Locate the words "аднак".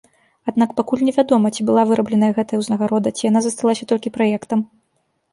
0.51-0.71